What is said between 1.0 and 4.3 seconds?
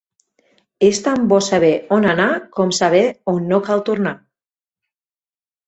tan bo saber on anar com saber on no cal tornar.